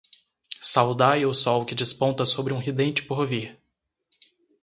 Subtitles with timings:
[0.63, 3.55] Saudai o Sol que desponta sobre um ridente porvir